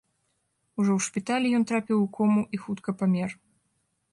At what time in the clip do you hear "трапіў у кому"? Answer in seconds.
1.73-2.41